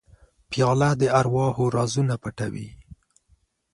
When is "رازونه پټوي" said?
1.75-2.67